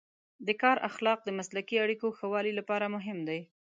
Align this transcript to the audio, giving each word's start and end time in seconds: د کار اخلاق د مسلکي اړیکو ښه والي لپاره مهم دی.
د 0.47 0.49
کار 0.61 0.77
اخلاق 0.89 1.19
د 1.23 1.29
مسلکي 1.39 1.75
اړیکو 1.85 2.07
ښه 2.17 2.25
والي 2.33 2.53
لپاره 2.59 2.85
مهم 2.95 3.17
دی. 3.27 3.39